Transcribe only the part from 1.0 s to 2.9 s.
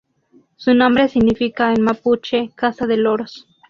significa en mapuche: 'casa